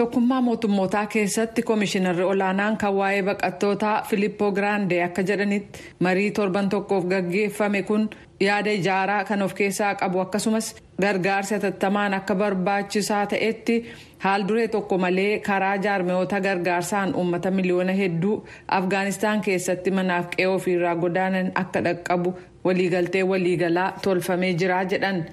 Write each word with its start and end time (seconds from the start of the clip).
tokkummaa 0.00 0.40
mootummootaa 0.46 1.06
keessatti 1.12 1.62
koomishinarri 1.68 2.24
olaanaan 2.32 2.76
kan 2.82 2.94
waa'ee 2.98 3.22
baqattootaa 3.28 4.02
filippoo 4.10 4.50
giraandee 4.58 5.02
akka 5.06 5.22
jedhanitti 5.30 5.80
marii 6.06 6.30
torban 6.38 6.68
tokkoof 6.74 7.04
gaggeeffame 7.12 7.82
kun 7.88 8.04
yaada 8.46 8.70
ijaaraa 8.78 9.24
kan 9.30 9.42
of 9.46 9.54
keessaa 9.60 9.94
qabu 10.02 10.20
akkasumas 10.24 10.68
gargaarsi 11.02 11.54
hatattamaan 11.54 12.14
akka 12.20 12.34
barbaachisaa 12.42 13.24
ta'etti 13.32 13.76
haal 14.26 14.46
duree 14.48 14.68
tokko 14.68 14.98
malee 15.04 15.38
karaa 15.48 15.76
jaarmiyoota 15.88 16.40
gargaarsaan 16.46 17.14
uummata 17.14 17.50
miliyoona 17.50 17.92
hedduu 18.02 18.36
afgaanistaan 18.80 19.40
keessatti 19.48 19.90
manaaf 20.00 20.26
qe'ee 20.36 20.46
ofiirraa 20.54 20.96
godaanan 21.04 21.52
akka 21.64 21.80
dhaqqabu 21.88 22.34
waliigaltee 22.64 23.22
waliigalaa 23.32 23.92
tolfamee 24.02 24.52
jira 24.60 24.84
jedhan. 24.84 25.24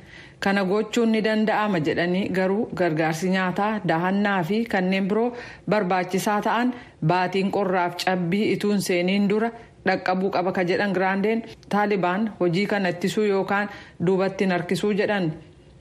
Kana 0.45 0.63
gochuun 0.71 1.11
ni 1.11 1.21
danda'ama 1.25 1.79
jedhanii 1.87 2.23
garuu 2.37 2.65
gargaarsi 2.81 3.29
nyaataa 3.35 3.71
dahannaa 3.91 4.41
fi 4.49 4.57
kanneen 4.73 5.07
biroo 5.11 5.29
barbaachisaa 5.69 6.41
ta'an 6.47 6.73
baatiin 7.11 7.51
qorraaf 7.55 7.95
cabbii 8.05 8.43
ituun 8.55 8.81
seeniin 8.87 9.27
dura 9.31 9.49
dhaqqabuu 9.87 10.29
qaba 10.35 10.51
ka 10.57 10.63
jedhan 10.69 10.93
giraandeen. 10.93 11.41
Taalibaan 11.69 12.23
hojii 12.39 12.65
kana 12.71 12.89
ittisuu 12.93 13.23
yookaan 13.31 13.69
duubatti 14.05 14.45
harkisuu 14.53 14.93
jedhan. 15.01 15.31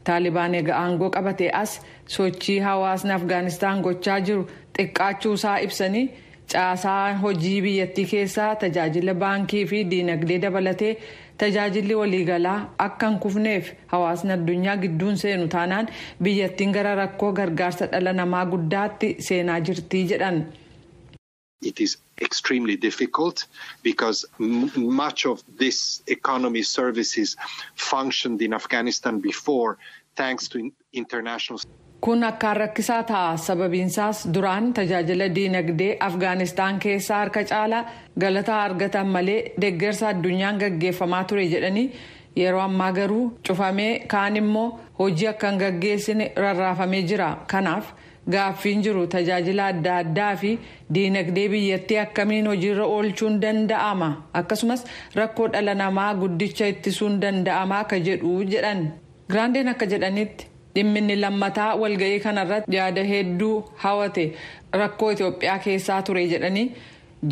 Taalibaan 0.04 0.54
eega 0.54 0.74
aangoo 0.82 1.10
qabatee 1.10 1.50
as 1.62 1.80
sochii 2.16 2.58
hawaasni 2.66 3.12
afgaanistaan 3.18 3.80
gochaa 3.86 4.18
jiru 4.26 4.42
xiqqaachuusaa 4.78 5.58
ibsanii 5.66 6.06
caasaa 6.52 7.14
hojii 7.24 7.60
biyyattii 7.66 8.06
keessaa 8.14 8.54
tajaajila 8.56 9.14
baankii 9.14 9.66
fi 9.66 9.84
diinagdee 9.90 10.38
dabalatee. 10.42 10.96
tajaajilli 11.42 11.94
waliigalaa 11.98 12.58
akka 12.82 13.08
hin 13.10 13.16
kufneef 13.22 13.70
hawaasni 13.92 14.32
addunyaa 14.32 14.76
gidduun 14.82 15.16
seenu 15.22 15.48
taanaan 15.54 15.88
biyyattiin 16.26 16.72
gara 16.76 16.92
rakkoo 17.00 17.30
gargaarsa 17.38 17.86
dhala 17.94 18.12
namaa 18.18 18.42
guddaatti 18.52 19.08
seenaa 19.28 19.56
jirtii 19.68 20.02
jedhan. 20.12 20.38
It 21.70 21.80
is 21.80 21.96
extremely 22.26 22.76
difficult 22.82 23.42
because 23.88 24.26
much 25.02 25.26
of 25.32 25.42
this 25.64 26.02
economy 26.16 26.62
services 26.62 27.36
functioned 27.90 28.40
in 28.48 28.54
Afghanistan 28.60 29.20
before 29.22 29.76
thanks 30.22 30.48
to 30.48 30.58
international. 30.92 31.58
Kun 32.04 32.24
akkaan 32.28 32.56
rakkisaa 32.56 33.02
ta'a 33.10 33.36
sababiinsaas 33.46 34.18
duraan 34.34 34.72
tajaajila 34.78 35.28
diinagdee 35.36 35.96
afgaanistaan 36.08 36.78
keessaa 36.84 37.18
harka 37.22 37.42
caalaa 37.50 37.84
galataa 38.20 38.58
argatan 38.64 39.08
malee 39.14 39.38
deeggarsa 39.60 40.08
addunyaan 40.08 40.58
gaggeeffamaa 40.62 41.24
ture 41.30 41.46
jedhanii 41.54 41.86
yeroo 42.42 42.60
ammaa 42.66 42.92
garuu 42.98 43.24
cufamee 43.48 43.92
kaan 44.14 44.36
immoo 44.42 44.66
hojii 44.98 45.28
akka 45.32 45.50
hin 45.50 45.58
gaggeessine 45.64 46.28
rarraafamee 46.44 47.02
jira 47.10 47.30
kanaaf 47.54 47.92
gaaffiin 48.36 48.82
jiru 48.84 49.06
tajaajila 49.16 49.66
adda 49.72 49.96
addaa 50.04 50.30
fi 50.44 50.52
diinagdee 50.94 51.48
biyyattii 51.56 51.98
akkamiin 52.06 52.46
hojiirra 52.52 52.86
oolchuun 52.94 53.40
danda'ama 53.42 54.08
akkasumas 54.40 54.84
rakkoo 55.20 55.48
dhala 55.52 55.74
namaa 55.82 56.14
guddicha 56.24 56.66
ittisuun 56.74 57.20
danda'ama 57.24 57.78
akka 57.84 57.98
jedhu 58.08 58.40
jedhan 58.54 58.90
giraandeen 59.30 59.68
akka 59.72 59.86
jedhanitti. 59.94 60.46
Dhimminni 60.74 61.16
lammataa 61.16 61.74
walga'ii 61.82 62.20
kanarratti 62.26 62.76
yaada 62.76 63.02
hedduu 63.10 63.56
hawate 63.82 64.24
rakkoo 64.80 65.10
itiyoophiyaa 65.12 65.58
keessaa 65.66 66.00
ture 66.08 66.24
jedhanii 66.32 66.66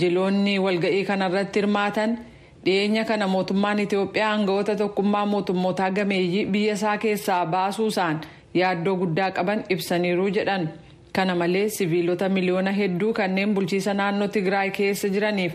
jiloonni 0.03 0.59
walga'ii 0.59 1.05
kanarratti 1.05 1.61
hirmaatan. 1.61 2.19
Dhiyeenya 2.65 3.05
kana 3.05 3.27
mootummaan 3.29 3.79
itiyoophiyaa 3.84 4.31
aangawoota 4.33 4.77
tokkummaa 4.77 5.27
mootummootaa 5.27 5.91
gameeyyii 5.97 6.45
biyya 6.47 6.75
isaa 6.79 6.99
keessaa 7.05 7.47
baasuusaan 7.47 8.21
yaaddoo 8.61 8.95
guddaa 9.01 9.31
qaban 9.39 9.65
ibsaniiru 9.77 10.29
jedhan 10.37 10.69
kana 11.19 11.35
malees 11.35 11.77
siviilota 11.79 12.28
miliyoona 12.28 12.73
hedduu 12.81 13.12
kanneen 13.21 13.55
bulchiisa 13.55 13.95
naannoo 14.00 14.28
tigraay 14.37 14.71
keessa 14.81 15.09
jiraniif 15.15 15.53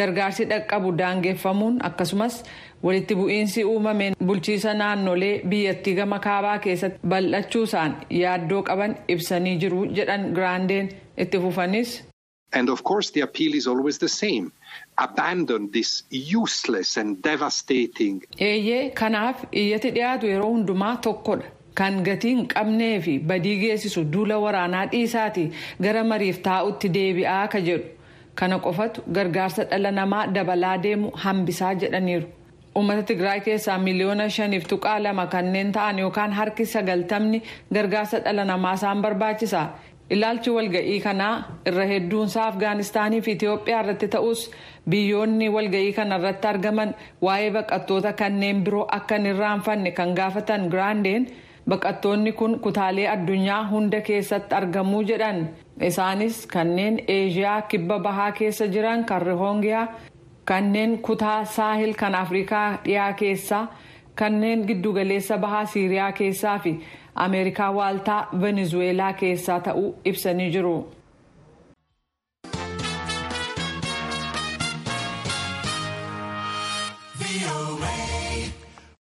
gargaarsi 0.00 0.44
dhaqqabu 0.50 0.92
daangeffamuun 1.02 1.78
akkasumas. 1.90 2.42
walitti 2.86 3.14
bu'iinsi 3.16 3.62
uumameen 3.70 4.14
bulchiisa 4.28 4.72
naannolee 4.74 5.32
biyyattii 5.52 5.92
gama 5.96 6.18
kaabaa 6.26 6.58
keessatti 6.66 6.98
bal'achuusaan 7.12 7.96
yaaddoo 8.20 8.62
qaban 8.68 8.94
ibsanii 9.14 9.56
jiru 9.64 9.80
jedhan 9.98 10.24
giraandeen 10.38 10.88
itti 11.24 11.38
fufanis. 11.42 11.92
And 12.58 12.68
of 12.74 12.82
course 12.90 13.10
the 13.16 13.20
appeal 13.26 13.54
is 13.58 13.66
always 13.72 13.98
the 13.98 14.08
same. 14.08 14.46
Abandon 15.06 15.68
this 15.72 15.90
useless 16.42 16.96
and 17.02 17.22
devastating. 17.22 18.22
Eeyyee 18.48 18.90
kanaaf 19.02 19.44
iyyati 19.52 19.90
dhiyaatu 19.98 20.26
yeroo 20.32 20.50
hundumaa 20.54 20.96
tokkodha. 20.96 21.46
Kan 21.74 22.02
gatii 22.04 22.34
hin 22.34 22.46
qabnee 22.54 23.00
fi 23.00 23.18
badii 23.18 23.56
geessisu 23.60 24.04
duula 24.12 24.38
waraanaa 24.44 24.86
dhiisaati 24.92 25.44
gara 25.82 26.02
mariif 26.04 26.42
taa'utti 26.48 26.88
deebi'aa 26.96 27.46
ka 27.52 27.60
jedhu. 27.68 27.88
Kana 28.34 28.58
qofatu 28.58 29.02
gargaarsa 29.12 29.64
dhala 29.70 29.90
namaa 30.00 30.26
dabalaa 30.34 30.76
deemu 30.82 31.10
hambisaa 31.24 31.74
jedhaniiru. 31.74 32.26
uummata 32.78 33.02
tigraay 33.06 33.40
keessaa 33.46 33.76
miliyoona 33.84 34.28
shaniif 34.34 34.66
tuqaa 34.72 34.98
lama 35.02 35.24
kanneen 35.32 35.72
ta'an 35.76 35.98
yookaan 35.98 36.32
harki 36.38 36.64
sagaltamni 36.72 37.40
gargaarsa 37.74 38.18
dhala 38.26 38.44
namaa 38.50 38.74
isaan 38.78 39.00
barbaachisa 39.06 39.62
ilaalchi 40.16 40.50
walga'ii 40.56 41.00
kanaa 41.06 41.32
irra 41.70 41.86
hedduunsaa 41.92 42.44
afgaanistaanii 42.50 43.20
fi 43.26 43.32
itiyoophiyaa 43.36 43.80
irratti 43.84 44.08
ta'us 44.14 44.44
biyyoonni 44.94 45.48
walga'ii 45.56 45.92
kana 45.98 46.18
irratti 46.22 46.48
argaman 46.52 46.94
waa'ee 47.28 47.50
baqattoota 47.58 48.12
kanneen 48.22 48.62
biroo 48.68 48.86
akka 48.98 49.18
hin 49.18 49.26
irraanfanne 49.32 49.90
kan 49.98 50.14
gaafatan 50.20 50.70
giraandeen 50.74 51.26
baqattoonni 51.70 52.32
kun 52.38 52.58
kutaalee 52.66 53.08
addunyaa 53.14 53.62
hunda 53.70 54.00
keessatti 54.08 54.54
argamuu 54.60 55.02
jedhan 55.10 55.40
isaanis 55.88 56.38
kanneen 56.54 56.98
eeshiyaa 57.16 57.60
kibba 57.72 57.98
bahaa 58.06 58.30
keessa 58.38 58.66
jiran 58.76 59.04
kan 59.04 59.22
rihoongiyaa. 59.22 59.86
kanneen 60.44 60.98
kutaa 61.06 61.44
saahil 61.44 61.92
kan 62.00 62.14
afrikaa 62.20 62.68
dhiyaa 62.84 63.12
keessaa 63.18 63.66
kanneen 64.20 64.64
giddugaleessa 64.68 65.38
bahaa 65.44 65.66
siiriyaa 65.74 66.12
keessaa 66.20 66.58
fi 66.64 66.72
ameerikaa 67.24 67.70
waaltaa 67.76 68.28
venezuweelaa 68.42 69.12
keessaa 69.20 69.60
ta'uu 69.66 69.94
ibsanii 70.04 70.50
jiru. 70.56 70.74